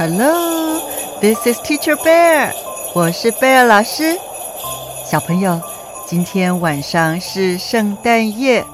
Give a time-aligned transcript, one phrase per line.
[0.00, 0.80] Hello,
[1.20, 2.52] this is Teacher Bear。
[2.94, 4.18] 我是贝尔老师。
[5.04, 5.60] 小朋友，
[6.06, 8.64] 今天晚上是圣诞夜。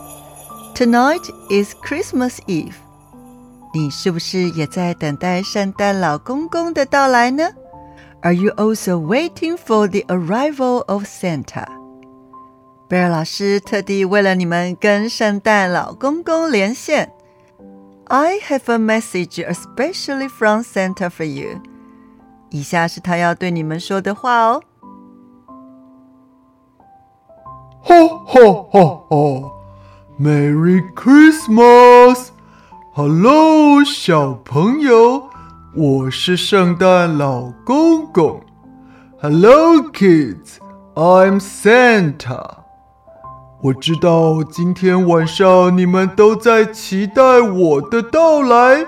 [0.74, 2.74] Tonight is Christmas Eve。
[3.74, 7.50] 你是不是也在等待圣诞老公公的到来呢？
[8.22, 11.66] Are you also waiting for the arrival of Santa？
[12.88, 17.12] 贝尔老师特地为了你们跟圣诞老公公连线。
[18.06, 21.62] I have a message especially from Santa for you。
[22.50, 24.62] 以下是他要对你们说的话哦。
[27.80, 27.94] 哈
[28.26, 29.16] 哈哈哈！
[30.20, 35.30] Merry Christmas！Hello，小朋友，
[35.74, 38.42] 我是圣诞老公公。
[39.20, 42.58] Hello, kids，I'm Santa。
[43.59, 48.85] 我知道今天晚上你们都在期待我的到来。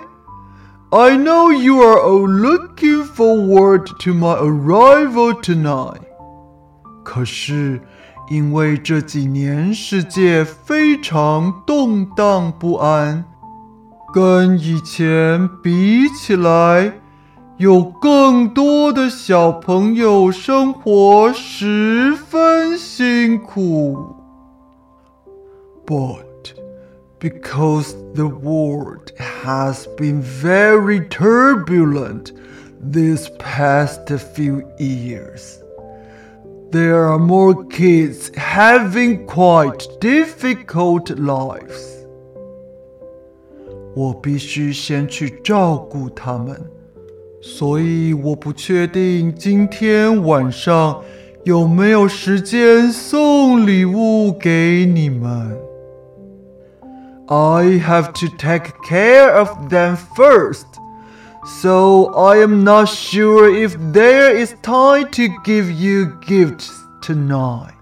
[0.92, 6.02] I know you are all looking forward to my arrival tonight。
[7.04, 7.82] 可是，
[8.30, 13.26] 因为这几年世界非常动荡不安，
[14.14, 16.94] 跟以前比起来，
[17.58, 24.19] 有更多的小朋友生活十分辛苦。
[25.89, 26.55] But
[27.19, 32.33] because the world has been very turbulent
[32.81, 35.63] these past few years,
[36.71, 42.07] there are more kids having quite difficult lives.
[43.95, 46.61] 我必须先去照顾他们，
[47.41, 51.01] 所以我不确定今天晚上
[51.45, 55.57] 有没有时间送礼物给你们。
[57.29, 60.67] I have to take care of them first.
[61.63, 66.71] So I am not sure if there is time to give you gifts
[67.03, 67.73] tonight.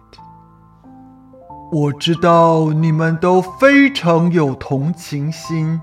[1.73, 5.81] 我知道你们都非常有同情心，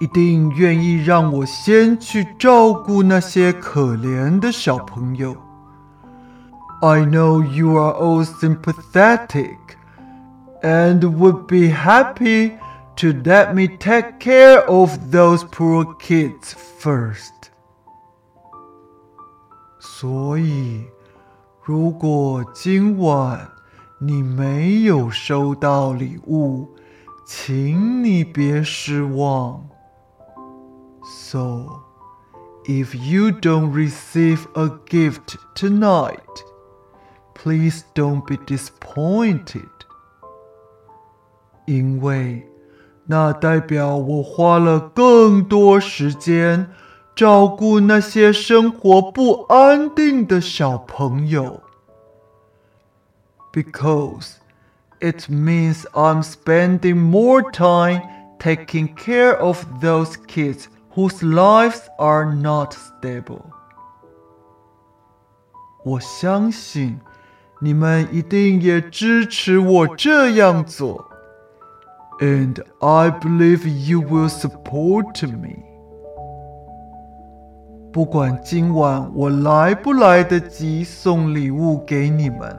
[0.00, 5.36] 一定愿意让我先去照顾那些可怜的小朋友。
[6.80, 9.56] I know you are all sympathetic
[10.62, 12.52] and would be happy
[12.96, 17.32] to let me take care of those poor kids first.
[19.78, 20.84] 所以，
[21.62, 23.48] 如果今晚
[24.00, 26.68] 你没有收到礼物，
[27.26, 29.68] 请你别失望。
[31.04, 31.82] So,
[32.64, 36.18] if you don't receive a gift tonight,
[37.34, 39.68] please don't be disappointed.
[41.66, 42.46] 因为
[43.05, 46.69] 那代表我花了更多时间
[47.15, 51.61] 照顾那些生活不安定的小朋友。
[53.51, 54.37] Because
[54.99, 58.01] it means I'm spending more time
[58.39, 63.41] taking care of those kids whose lives are not stable。
[65.83, 66.99] 我相信
[67.59, 71.12] 你们一定也支持我这样做。
[72.22, 75.64] and I believe you will support me.
[77.92, 82.56] 不管今晚我来不来得及送礼物给你们，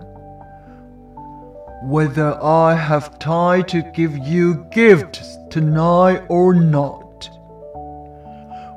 [1.88, 7.30] whether I have time to give you gifts tonight or not，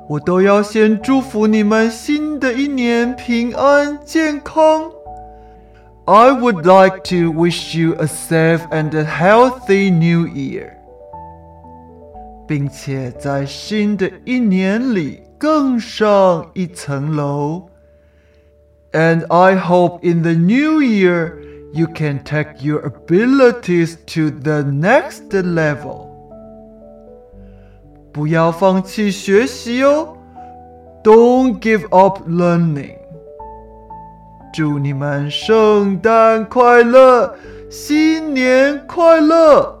[0.07, 4.91] 我都要先祝福你们新的一年平安健康。
[6.05, 10.73] I would like to wish you a safe and a healthy new year.
[12.47, 17.69] 并且在新的一年里更上一层楼。
[18.91, 21.33] And I hope in the new year
[21.73, 26.07] you can take your abilities to the next level.
[28.11, 30.15] 不要放弃学习哦，
[31.03, 32.97] Don't give up learning.
[34.53, 37.35] 祝你们圣诞快乐，
[37.71, 39.76] 新年快乐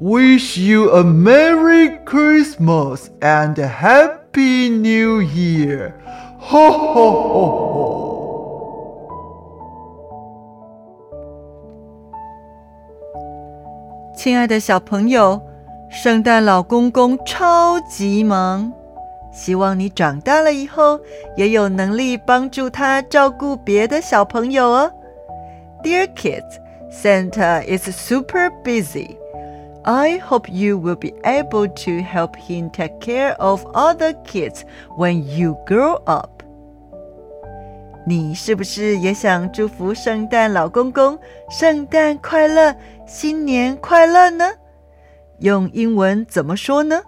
[0.00, 5.94] ！Wish you a Merry Christmas and a Happy New Year!
[6.40, 8.14] Ho ho ho ho!
[14.16, 15.40] 亲爱的小朋友，
[15.90, 18.72] 圣诞老公公超级忙，
[19.32, 20.98] 希望你长大了以后
[21.36, 24.90] 也有能力帮助他照顾别的小朋友哦。
[25.82, 26.58] Dear kids,
[26.90, 29.16] Santa is super busy.
[29.88, 34.62] I hope you will be able to help him take care of other kids
[34.96, 36.42] when you grow up.
[38.06, 41.18] 你是不是也想祝福圣诞老公公
[41.50, 42.74] 圣诞快乐、
[43.06, 44.44] 新年快乐呢？
[45.40, 47.02] 用英文怎么说呢？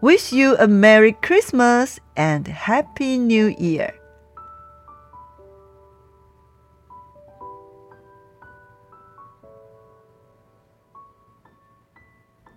[0.00, 3.90] Wish you a Merry Christmas and Happy New Year.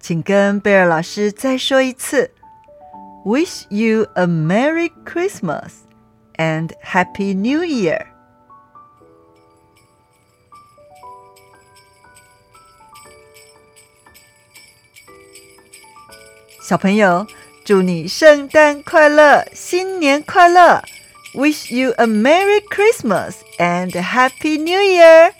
[0.08, 2.32] 请跟贝尔老师再说一次：
[3.26, 5.72] Wish you a Merry Christmas
[6.36, 8.08] and Happy New Year。
[16.62, 17.28] 小朋友，
[17.66, 20.82] 祝你圣诞快乐，新年快乐！
[21.34, 25.34] Wish you a Merry Christmas and Happy New Year。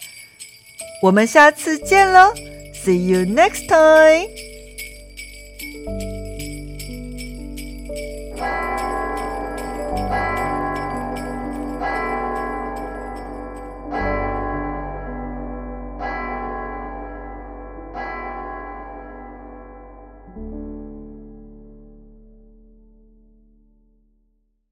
[1.02, 2.34] 我们下次见喽！
[2.74, 4.47] See you next time。